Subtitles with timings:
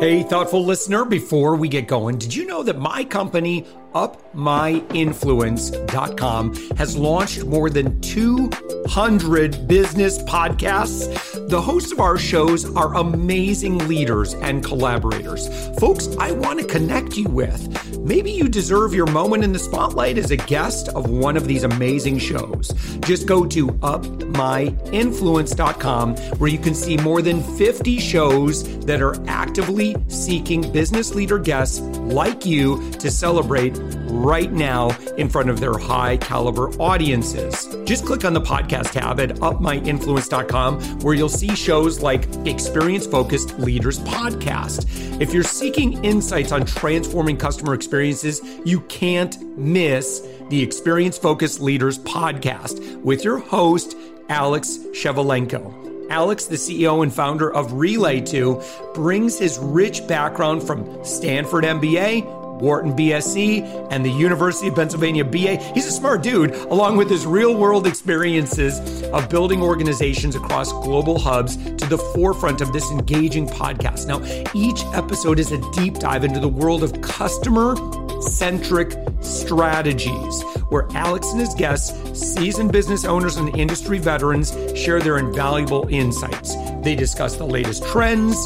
[0.00, 6.96] Hey, thoughtful listener, before we get going, did you know that my company, upmyinfluence.com, has
[6.96, 11.48] launched more than 200 business podcasts?
[11.48, 15.46] The hosts of our shows are amazing leaders and collaborators.
[15.78, 17.93] Folks, I want to connect you with.
[18.04, 21.64] Maybe you deserve your moment in the spotlight as a guest of one of these
[21.64, 22.68] amazing shows.
[23.00, 29.96] Just go to upmyinfluence.com where you can see more than 50 shows that are actively
[30.08, 33.80] seeking business leader guests like you to celebrate
[34.14, 37.66] right now in front of their high caliber audiences.
[37.84, 43.58] Just click on the podcast tab at upmyinfluence.com where you'll see shows like Experience Focused
[43.58, 44.86] Leaders Podcast.
[45.20, 51.98] If you're seeking insights on transforming customer experiences, you can't miss the Experience Focused Leaders
[51.98, 53.96] Podcast with your host,
[54.28, 55.84] Alex Shevelenko.
[56.10, 62.92] Alex, the CEO and founder of Relay2, brings his rich background from Stanford MBA, Wharton
[62.92, 65.56] BSc, and the University of Pennsylvania BA.
[65.74, 71.18] He's a smart dude, along with his real world experiences of building organizations across global
[71.18, 74.06] hubs to the forefront of this engaging podcast.
[74.06, 74.22] Now,
[74.54, 77.76] each episode is a deep dive into the world of customer
[78.22, 85.18] centric strategies, where Alex and his guests, seasoned business owners and industry veterans, share their
[85.18, 86.54] invaluable insights.
[86.82, 88.36] They discuss the latest trends,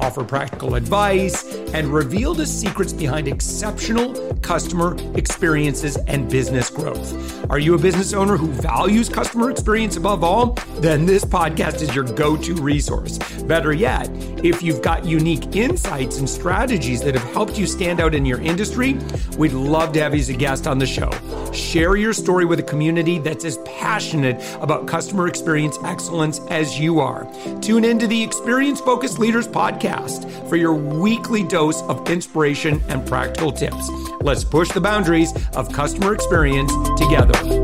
[0.00, 7.48] offer practical advice, and reveal the secrets behind exceptional customer experiences and business growth.
[7.50, 10.58] Are you a business owner who values customer experience above all?
[10.78, 13.18] Then this podcast is your go to resource.
[13.42, 14.08] Better yet,
[14.42, 18.40] if you've got unique insights and strategies that have helped you stand out in your
[18.40, 18.96] industry,
[19.36, 21.10] we'd love to have you as a guest on the show.
[21.52, 27.00] Share your story with a community that's as passionate about customer experience excellence as you
[27.00, 27.26] are.
[27.60, 33.52] Tune into the Experience Focused Leaders podcast for your weekly dose of inspiration and practical
[33.52, 33.90] tips.
[34.20, 37.59] Let's push the boundaries of customer experience together.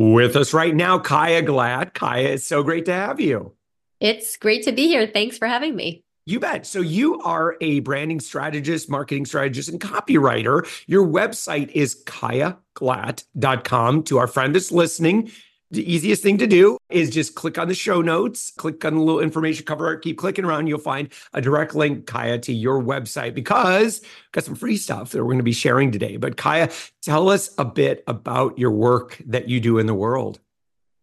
[0.00, 1.92] With us right now, Chaya Glatt.
[1.94, 3.56] Chaya, it's so great to have you.
[3.98, 5.08] It's great to be here.
[5.08, 6.04] Thanks for having me.
[6.24, 6.66] You bet.
[6.66, 10.64] So you are a branding strategist, marketing strategist, and copywriter.
[10.86, 14.02] Your website is chayaglatt.com.
[14.04, 15.32] To our friend that's listening,
[15.70, 19.00] the easiest thing to do is just click on the show notes, click on the
[19.00, 20.66] little information cover art, keep clicking around.
[20.66, 25.10] You'll find a direct link, Chaya, to your website because we've got some free stuff
[25.10, 26.16] that we're going to be sharing today.
[26.16, 30.40] But Chaya, tell us a bit about your work that you do in the world.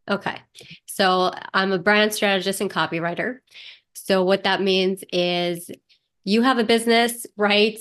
[0.10, 0.40] Okay.
[0.86, 3.40] So I'm a brand strategist and copywriter.
[3.94, 5.70] So what that means is
[6.24, 7.78] you have a business, right?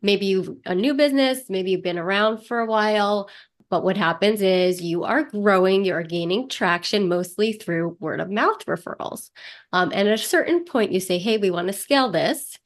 [0.00, 3.30] Maybe you a new business, maybe you've been around for a while,
[3.72, 8.62] but what happens is you are growing, you're gaining traction mostly through word of mouth
[8.66, 9.30] referrals.
[9.72, 12.58] Um, and at a certain point, you say, hey, we want to scale this.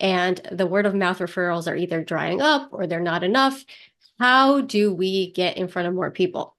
[0.00, 3.62] And the word of mouth referrals are either drying up or they're not enough.
[4.18, 6.56] How do we get in front of more people?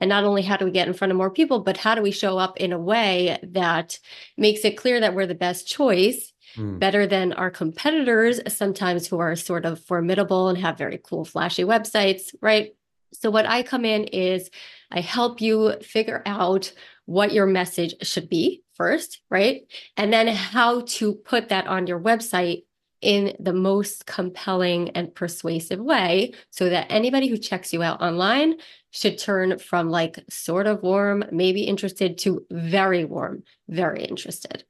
[0.00, 2.02] And not only how do we get in front of more people, but how do
[2.02, 3.98] we show up in a way that
[4.36, 6.76] makes it clear that we're the best choice hmm.
[6.78, 11.64] better than our competitors, sometimes who are sort of formidable and have very cool, flashy
[11.64, 12.75] websites, right?
[13.12, 14.50] So, what I come in is
[14.90, 16.72] I help you figure out
[17.06, 19.62] what your message should be first, right?
[19.96, 22.64] And then how to put that on your website
[23.00, 28.54] in the most compelling and persuasive way so that anybody who checks you out online
[28.90, 34.64] should turn from like sort of warm, maybe interested to very warm, very interested.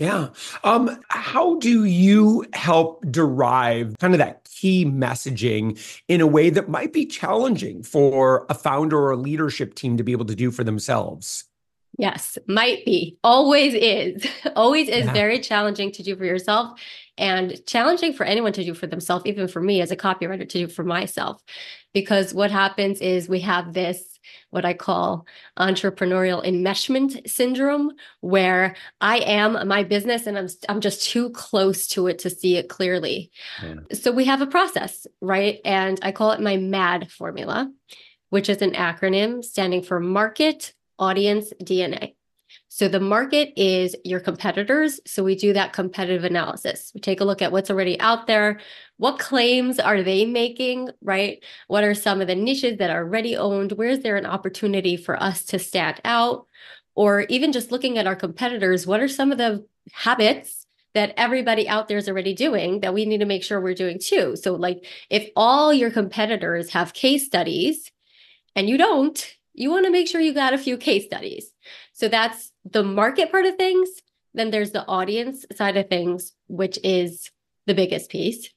[0.00, 0.28] Yeah.
[0.64, 5.78] Um, how do you help derive kind of that key messaging
[6.08, 10.02] in a way that might be challenging for a founder or a leadership team to
[10.02, 11.44] be able to do for themselves?
[11.98, 13.18] Yes, might be.
[13.22, 14.26] Always is.
[14.56, 15.12] Always is yeah.
[15.12, 16.80] very challenging to do for yourself
[17.18, 20.58] and challenging for anyone to do for themselves, even for me as a copywriter to
[20.58, 21.42] do for myself.
[21.92, 24.10] Because what happens is we have this
[24.50, 25.26] what I call
[25.58, 32.06] entrepreneurial enmeshment syndrome, where I am my business and I'm I'm just too close to
[32.06, 33.30] it to see it clearly.
[33.62, 33.74] Yeah.
[33.92, 35.60] So we have a process, right?
[35.64, 37.70] And I call it my MAD formula,
[38.30, 42.14] which is an acronym standing for market, audience, DNA.
[42.68, 45.00] So the market is your competitors.
[45.06, 46.92] So we do that competitive analysis.
[46.94, 48.60] We take a look at what's already out there.
[48.96, 51.42] What claims are they making, right?
[51.68, 53.72] What are some of the niches that are already owned?
[53.72, 56.46] Where is there an opportunity for us to stand out?
[56.94, 61.68] Or even just looking at our competitors, what are some of the habits that everybody
[61.68, 64.36] out there is already doing that we need to make sure we're doing too?
[64.36, 67.90] So, like, if all your competitors have case studies
[68.56, 71.52] and you don't, you want to make sure you got a few case studies.
[71.92, 73.88] So that's the market part of things.
[74.34, 77.30] Then there's the audience side of things, which is
[77.66, 78.50] the biggest piece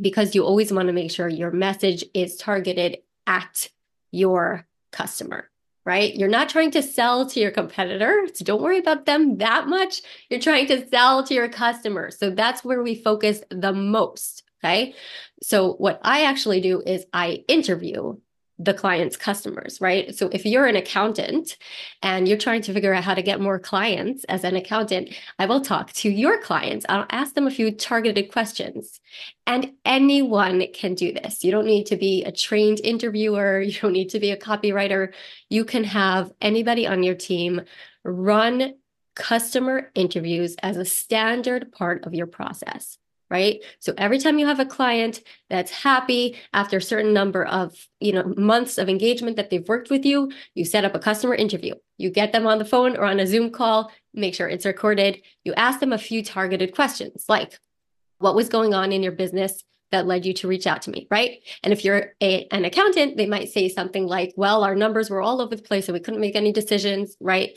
[0.00, 3.68] because you always want to make sure your message is targeted at
[4.10, 5.50] your customer,
[5.84, 6.14] right?
[6.14, 8.26] You're not trying to sell to your competitor.
[8.34, 10.02] So don't worry about them that much.
[10.30, 12.10] You're trying to sell to your customer.
[12.10, 14.42] So that's where we focus the most.
[14.62, 14.94] Okay.
[15.42, 18.16] So what I actually do is I interview
[18.58, 20.14] the client's customers, right?
[20.14, 21.58] So if you're an accountant
[22.02, 25.46] and you're trying to figure out how to get more clients as an accountant, I
[25.46, 26.86] will talk to your clients.
[26.88, 29.00] I'll ask them a few targeted questions.
[29.46, 31.44] And anyone can do this.
[31.44, 35.12] You don't need to be a trained interviewer, you don't need to be a copywriter.
[35.50, 37.62] You can have anybody on your team
[38.04, 38.74] run
[39.14, 42.98] customer interviews as a standard part of your process
[43.30, 45.20] right so every time you have a client
[45.50, 49.90] that's happy after a certain number of you know months of engagement that they've worked
[49.90, 53.04] with you you set up a customer interview you get them on the phone or
[53.04, 57.24] on a zoom call make sure it's recorded you ask them a few targeted questions
[57.28, 57.58] like
[58.18, 59.62] what was going on in your business
[59.92, 61.38] that led you to reach out to me, right?
[61.62, 65.22] And if you're a, an accountant, they might say something like, well, our numbers were
[65.22, 67.56] all over the place and we couldn't make any decisions, right?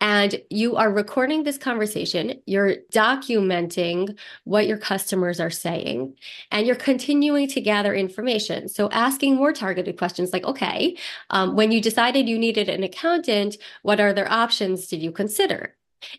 [0.00, 6.16] And you are recording this conversation, you're documenting what your customers are saying,
[6.50, 8.68] and you're continuing to gather information.
[8.68, 10.96] So, asking more targeted questions like, okay,
[11.30, 15.74] um, when you decided you needed an accountant, what other options did you consider?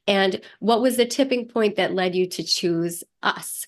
[0.07, 3.67] And what was the tipping point that led you to choose us?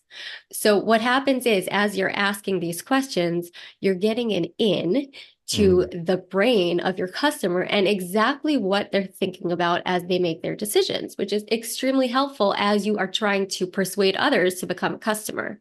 [0.51, 3.51] So, what happens is, as you're asking these questions,
[3.81, 5.11] you're getting an in
[5.47, 6.05] to mm.
[6.05, 10.55] the brain of your customer and exactly what they're thinking about as they make their
[10.55, 14.99] decisions, which is extremely helpful as you are trying to persuade others to become a
[14.99, 15.59] customer.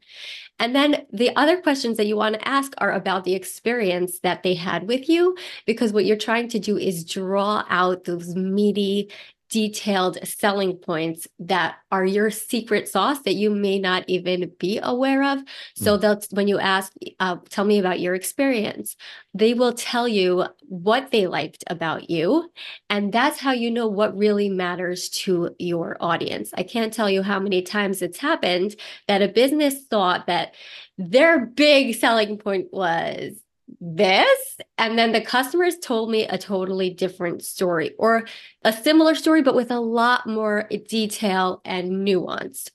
[0.58, 4.42] And then the other questions that you want to ask are about the experience that
[4.42, 5.36] they had with you,
[5.66, 9.10] because what you're trying to do is draw out those meaty
[9.48, 15.22] detailed selling points that are your secret sauce that you may not even be aware
[15.22, 15.40] of.
[15.74, 16.00] So mm.
[16.00, 18.96] that's when you ask, uh, tell me about your experience,
[19.34, 22.50] they will tell you what they liked about you.
[22.90, 26.50] And that's how you know what really matters to your audience.
[26.54, 28.76] I can't tell you how many times it's happened
[29.08, 30.54] that a business thought that
[30.98, 33.40] their big selling point was
[33.80, 38.26] this and then the customers told me a totally different story or
[38.62, 42.70] a similar story but with a lot more detail and nuance.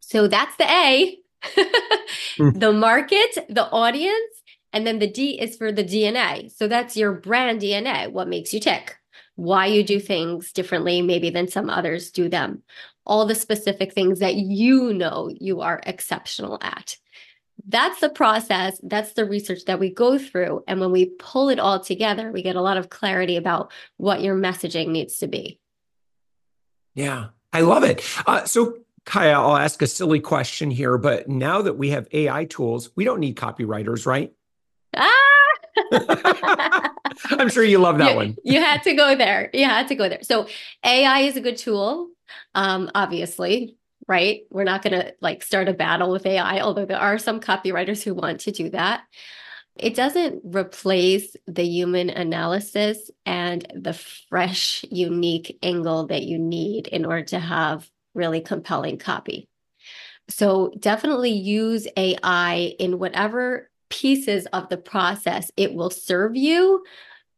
[0.00, 1.18] So that's the a.
[2.38, 2.60] Mm.
[2.60, 4.42] the market the audience
[4.72, 8.52] and then the d is for the dna so that's your brand dna what makes
[8.52, 8.96] you tick
[9.36, 12.62] why you do things differently maybe than some others do them
[13.04, 16.96] all the specific things that you know you are exceptional at
[17.68, 21.58] that's the process that's the research that we go through and when we pull it
[21.58, 25.58] all together we get a lot of clarity about what your messaging needs to be.
[26.94, 28.02] Yeah i love it.
[28.26, 32.44] Uh, so chaya i'll ask a silly question here but now that we have ai
[32.44, 34.32] tools we don't need copywriters right?
[34.94, 35.12] Ah!
[37.30, 38.36] i'm sure you love that you, one.
[38.44, 39.50] you had to go there.
[39.52, 40.22] You had to go there.
[40.22, 40.48] So
[40.84, 42.10] ai is a good tool
[42.54, 43.76] um, obviously
[44.08, 44.42] right?
[44.50, 48.02] We're not going to like start a battle with AI, although there are some copywriters
[48.02, 49.02] who want to do that.
[49.76, 57.04] It doesn't replace the human analysis and the fresh, unique angle that you need in
[57.04, 59.48] order to have really compelling copy.
[60.28, 66.82] So definitely use AI in whatever pieces of the process it will serve you,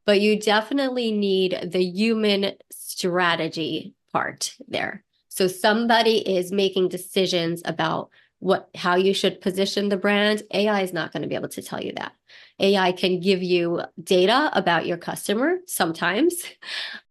[0.06, 5.04] but you definitely need the human strategy part there.
[5.38, 10.42] So somebody is making decisions about what how you should position the brand.
[10.52, 12.12] AI is not going to be able to tell you that.
[12.58, 16.42] AI can give you data about your customer sometimes,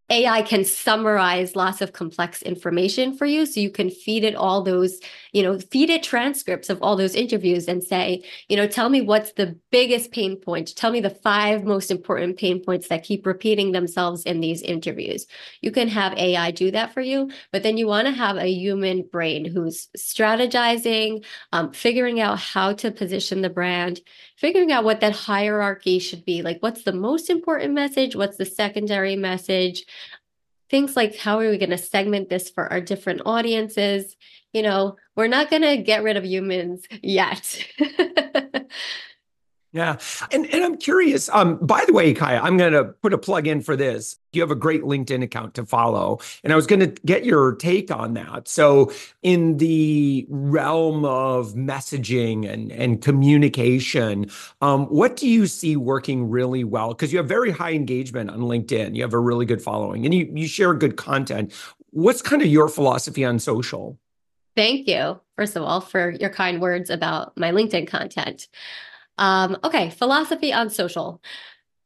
[0.10, 3.46] AI can summarize lots of complex information for you.
[3.46, 5.02] So you can feed it all those,
[5.34, 9.02] you know, feed it transcripts of all those interviews and say, you know, tell me
[9.02, 10.76] what's the biggest pain point.
[10.78, 15.28] Tell me the five most important pain points that keep repeating themselves in these interviews.
[15.62, 18.48] You can have AI do that for you, but then you want to have a
[18.50, 24.00] human brain who's strategizing, um, figuring out how to position the brand,
[24.38, 26.42] figuring out what that hierarchy should be.
[26.42, 28.16] Like, what's the most important message?
[28.16, 29.86] What's the secondary message?
[30.70, 34.16] Things like how are we going to segment this for our different audiences?
[34.54, 37.66] You know, we're not going to get rid of humans yet.
[39.78, 39.98] Yeah.
[40.32, 41.30] And and I'm curious.
[41.30, 44.18] Um, by the way, Chaya, I'm gonna put a plug in for this.
[44.34, 46.20] You have a great LinkedIn account to follow.
[46.44, 48.48] And I was gonna get your take on that.
[48.48, 48.92] So
[49.22, 54.32] in the realm of messaging and, and communication,
[54.62, 56.90] um, what do you see working really well?
[56.90, 58.96] Because you have very high engagement on LinkedIn.
[58.96, 61.54] You have a really good following and you you share good content
[61.92, 63.98] what's kind of your philosophy on social?
[64.56, 68.48] Thank you, first of all, for your kind words about my LinkedIn content.
[69.18, 71.22] Um, okay, philosophy on social.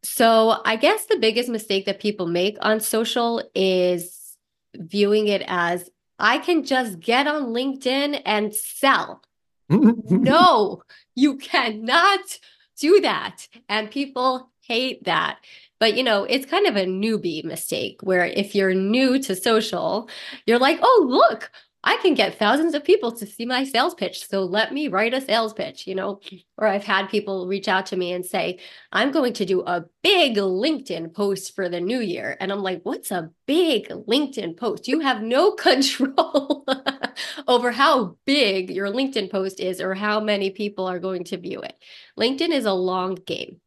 [0.03, 4.37] So, I guess the biggest mistake that people make on social is
[4.75, 9.23] viewing it as I can just get on LinkedIn and sell.
[9.69, 10.83] no,
[11.15, 12.39] you cannot
[12.79, 13.47] do that.
[13.69, 15.39] And people hate that.
[15.79, 20.09] But you know, it's kind of a newbie mistake where if you're new to social,
[20.45, 21.51] you're like, oh, look,
[21.83, 24.27] I can get thousands of people to see my sales pitch.
[24.27, 26.19] So let me write a sales pitch, you know?
[26.57, 28.59] Or I've had people reach out to me and say,
[28.91, 32.37] I'm going to do a big LinkedIn post for the new year.
[32.39, 34.87] And I'm like, what's a big LinkedIn post?
[34.87, 36.65] You have no control
[37.47, 41.61] over how big your LinkedIn post is or how many people are going to view
[41.61, 41.75] it.
[42.17, 43.59] LinkedIn is a long game.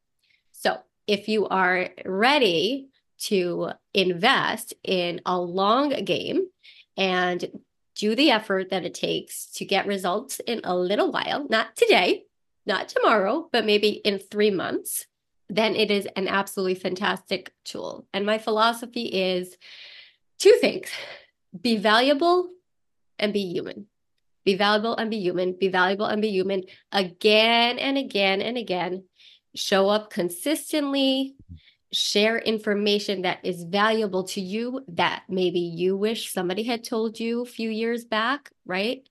[0.53, 0.79] So
[1.09, 6.47] if you are ready to invest in a long game,
[6.97, 7.45] and
[7.95, 12.25] do the effort that it takes to get results in a little while, not today,
[12.67, 15.07] not tomorrow, but maybe in three months,
[15.49, 18.07] then it is an absolutely fantastic tool.
[18.13, 19.57] And my philosophy is
[20.39, 20.91] two things
[21.61, 22.49] be valuable
[23.19, 23.87] and be human.
[24.45, 25.53] Be valuable and be human.
[25.53, 29.05] Be valuable and be human again and again and again.
[29.55, 31.37] Show up consistently
[31.95, 37.43] share information that is valuable to you that maybe you wish somebody had told you
[37.43, 39.09] a few years back, right?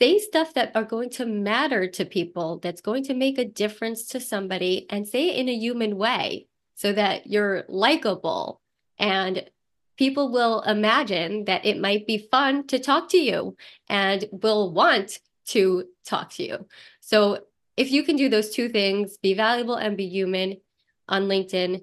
[0.00, 4.06] Say stuff that are going to matter to people, that's going to make a difference
[4.08, 8.60] to somebody, and say it in a human way so that you're likable
[8.98, 9.48] and
[9.96, 13.56] people will imagine that it might be fun to talk to you
[13.88, 16.66] and will want to talk to you.
[17.00, 17.44] So,
[17.76, 20.56] if you can do those two things, be valuable and be human
[21.08, 21.82] on LinkedIn,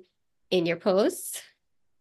[0.51, 1.41] in your posts,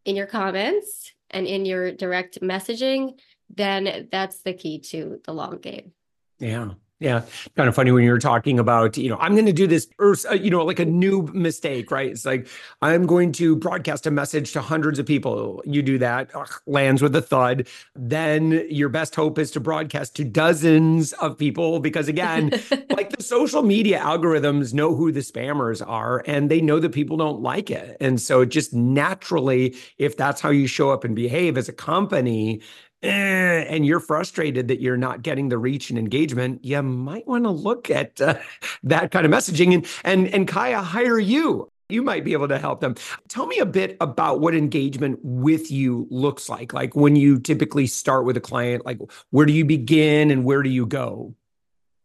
[0.05, 3.19] in your comments, and in your direct messaging,
[3.55, 5.93] then that's the key to the long game.
[6.39, 6.71] Yeah.
[7.01, 7.23] Yeah,
[7.57, 9.87] kind of funny when you were talking about, you know, I'm going to do this,
[10.01, 12.11] or uh, you know, like a new mistake, right?
[12.11, 12.49] It's like
[12.83, 15.63] I'm going to broadcast a message to hundreds of people.
[15.65, 17.69] You do that, ugh, lands with a thud.
[17.95, 22.51] Then your best hope is to broadcast to dozens of people because, again,
[22.91, 27.17] like the social media algorithms know who the spammers are, and they know that people
[27.17, 31.57] don't like it, and so just naturally, if that's how you show up and behave
[31.57, 32.61] as a company,
[33.03, 37.45] eh, and you're frustrated that you're not getting the reach and engagement, you might want
[37.45, 38.39] to look at uh,
[38.83, 41.69] that kind of messaging and and and Chaya hire you.
[41.91, 42.97] You might be able to help them.
[43.29, 46.75] Tell me a bit about what engagement with you looks like.
[46.75, 48.99] Like when you typically start with a client, like
[49.31, 51.35] where do you begin and where do you go?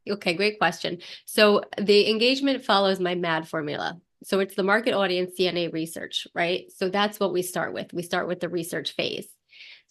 [0.09, 1.00] Okay, great question.
[1.25, 4.00] So the engagement follows my MAD formula.
[4.23, 6.71] So it's the market audience DNA research, right?
[6.71, 7.93] So that's what we start with.
[7.93, 9.27] We start with the research phase.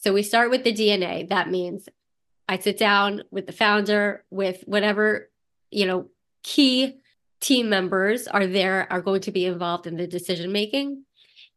[0.02, 1.28] So we start with the DNA.
[1.28, 1.88] That means
[2.48, 5.30] I sit down with the founder, with whatever,
[5.70, 6.08] you know,
[6.42, 7.00] key
[7.40, 11.04] team members are there, are going to be involved in the decision making.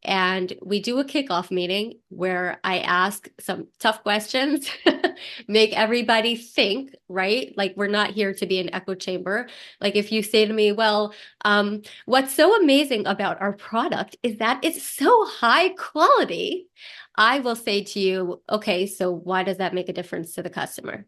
[0.04, 4.70] And we do a kickoff meeting where I ask some tough questions,
[5.48, 7.52] make everybody think, right?
[7.56, 9.48] Like we're not here to be an echo chamber.
[9.80, 11.12] Like if you say to me, well,
[11.44, 16.68] um, what's so amazing about our product is that it's so high quality.
[17.16, 20.50] I will say to you, okay, so why does that make a difference to the
[20.50, 21.06] customer?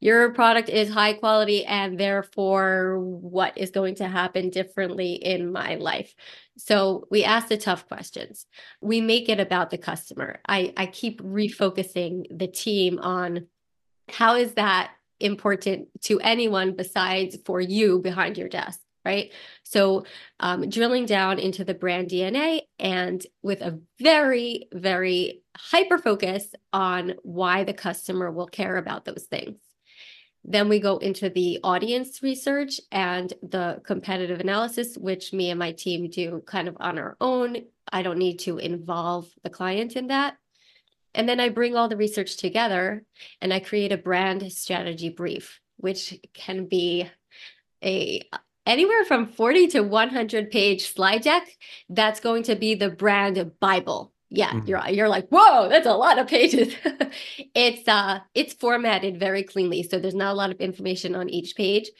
[0.00, 5.76] Your product is high quality, and therefore, what is going to happen differently in my
[5.76, 6.14] life?
[6.56, 8.46] So, we ask the tough questions.
[8.80, 10.40] We make it about the customer.
[10.46, 13.48] I, I keep refocusing the team on
[14.08, 18.83] how is that important to anyone besides for you behind your desk?
[19.04, 19.32] Right?
[19.62, 20.04] So,
[20.40, 27.14] um, drilling down into the brand DNA and with a very, very hyper focus on
[27.22, 29.58] why the customer will care about those things.
[30.46, 35.72] Then we go into the audience research and the competitive analysis, which me and my
[35.72, 37.64] team do kind of on our own.
[37.90, 40.36] I don't need to involve the client in that.
[41.14, 43.04] And then I bring all the research together
[43.40, 47.08] and I create a brand strategy brief, which can be
[47.82, 48.22] a
[48.66, 51.46] anywhere from 40 to 100 page slide deck
[51.88, 54.12] that's going to be the brand bible.
[54.30, 54.66] Yeah mm-hmm.
[54.66, 56.74] you're you're like whoa that's a lot of pages.
[57.54, 61.54] It's uh it's formatted very cleanly so there's not a lot of information on each
[61.54, 61.90] page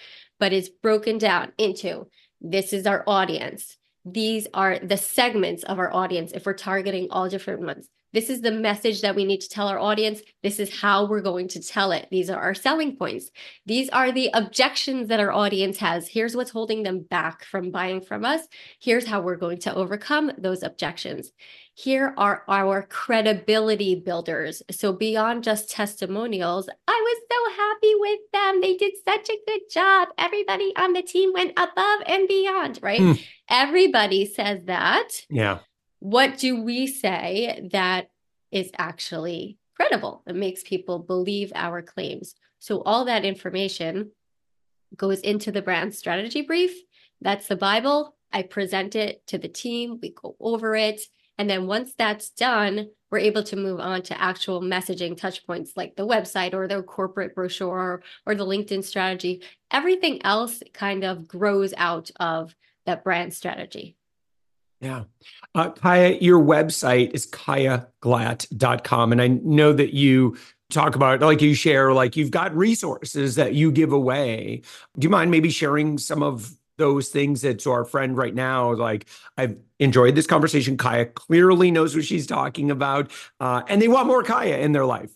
[0.41, 2.09] but it's broken down into
[2.41, 3.77] this is our audience.
[4.05, 8.43] These are the segments of our audience if we're targeting all different ones This is
[8.43, 10.23] the message that we need to tell our audience.
[10.45, 12.07] This is how we're going to tell it.
[12.13, 13.33] These are our selling points.
[13.67, 16.07] These are the objections that our audience has.
[16.07, 18.47] Here's what's holding them back from buying from us.
[18.81, 21.33] Here's how we're going to overcome those objections.
[21.75, 24.63] Here are our credibility builders.
[24.71, 28.61] So, beyond just testimonials, I was so happy with them.
[28.61, 30.09] They did such a good job.
[30.17, 33.01] Everybody on the team went above and beyond, right?
[33.01, 33.13] Hmm.
[33.51, 35.09] Everybody says that.
[35.29, 35.59] Yeah.
[36.05, 38.11] What do we say that
[38.53, 40.21] is actually credible?
[40.27, 42.35] That makes people believe our claims.
[42.59, 44.11] So, all that information
[44.95, 46.77] goes into the brand strategy brief.
[47.23, 48.17] That's the Bible.
[48.31, 49.99] I present it to the team.
[50.03, 51.01] We go over it.
[51.39, 55.73] And then once that's done, we're able to move on to actual messaging touch points
[55.75, 59.43] like the website or the corporate brochure or the LinkedIn strategy.
[59.71, 63.97] Everything else kind of grows out of that brand strategy.
[64.85, 65.05] Yeah.
[65.55, 69.13] Uh, Chaya, your website is chayaglatt.com.
[69.13, 70.37] And I know that you
[70.71, 74.61] talk about, like you share, like you've got resources that you give away.
[74.99, 78.75] Do you mind maybe sharing some of those things that to our friend right now
[78.75, 79.07] like
[79.39, 84.09] i've enjoyed this conversation chaya clearly knows what she's talking about uh, and they want
[84.09, 85.13] more chaya in their life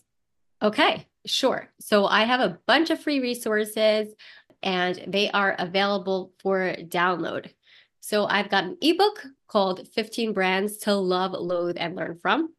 [0.61, 4.07] okay sure so i have a bunch of free resources
[4.63, 7.51] and they are available for download
[7.99, 12.49] so i've got an ebook called 15 brands to love loathe and learn from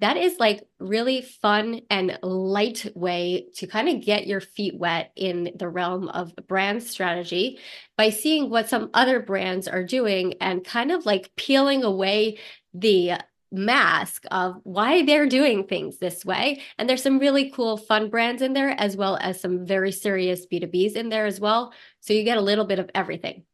[0.00, 5.12] that is like really fun and light way to kind of get your feet wet
[5.16, 7.58] in the realm of brand strategy
[7.96, 12.38] by seeing what some other brands are doing and kind of like peeling away
[12.74, 13.12] the
[13.52, 16.60] mask of why they're doing things this way.
[16.76, 20.44] And there's some really cool fun brands in there, as well as some very serious
[20.44, 21.72] B2Bs in there as well.
[22.00, 23.44] So you get a little bit of everything.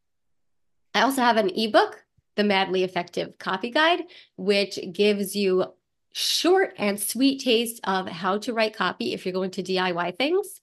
[0.95, 2.03] I also have an ebook,
[2.37, 4.03] The Madly Effective Copy Guide,
[4.37, 5.75] which gives you
[6.13, 10.61] short and sweet taste of how to write copy if you're going to DIY things.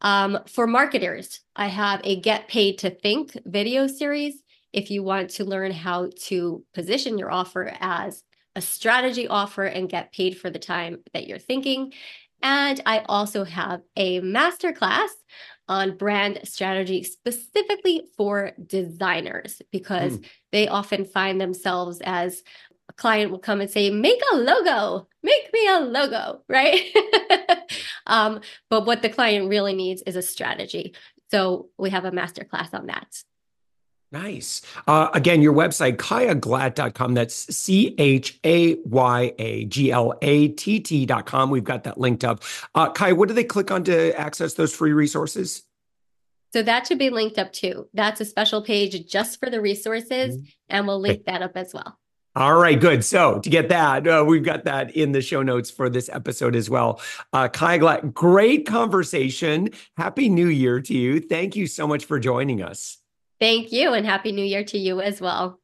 [0.00, 4.42] Um, for marketers, I have a Get Paid to Think video series.
[4.72, 8.22] If you want to learn how to position your offer as
[8.56, 11.92] a strategy offer and get paid for the time that you're thinking.
[12.42, 15.08] And I also have a masterclass
[15.70, 20.24] on brand strategy specifically for designers because mm.
[20.50, 22.42] they often find themselves as
[22.88, 26.82] a client will come and say, make a logo, make me a logo, right?
[28.08, 30.92] um, but what the client really needs is a strategy.
[31.30, 33.22] So we have a masterclass on that.
[34.12, 34.62] Nice.
[34.88, 37.14] Uh, again, your website, chayaglatt.com.
[37.14, 41.50] That's C H A Y A G L A T T.com.
[41.50, 42.42] We've got that linked up.
[42.74, 45.62] Uh, Chaya, what do they click on to access those free resources?
[46.52, 47.88] So that should be linked up too.
[47.94, 50.44] That's a special page just for the resources, mm-hmm.
[50.68, 51.96] and we'll link that up as well.
[52.34, 53.04] All right, good.
[53.04, 56.54] So to get that, uh, we've got that in the show notes for this episode
[56.54, 57.00] as well.
[57.32, 59.70] Uh, Chaya Glatt, great conversation.
[59.96, 61.20] Happy New Year to you.
[61.20, 62.99] Thank you so much for joining us.
[63.40, 65.60] Thank you, and Happy New Year to you as well.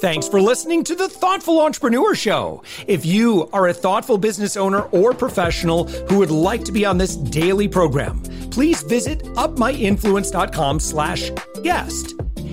[0.00, 2.62] Thanks for listening to the Thoughtful Entrepreneur Show.
[2.86, 6.96] If you are a thoughtful business owner or professional who would like to be on
[6.96, 11.30] this daily program, please visit upmyinfluence.com slash
[11.62, 12.14] guest.